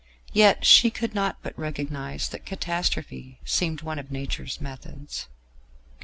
Yet 0.33 0.65
she 0.65 0.89
could 0.89 1.13
not 1.13 1.37
but 1.43 1.55
recognise 1.59 2.27
that 2.29 2.43
catastrophe 2.43 3.37
seemed 3.45 3.83
one 3.83 3.99
of 3.99 4.09
nature's 4.09 4.59
methods.... 4.59 5.27